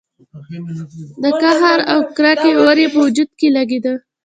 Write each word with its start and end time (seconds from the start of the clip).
د 1.23 1.25
قهر 1.41 1.79
او 1.93 1.99
کرکې 2.15 2.51
اور 2.63 2.77
يې 2.81 2.87
په 2.93 2.99
وجود 3.05 3.29
کې 3.39 3.47
لګېده. 3.57 3.93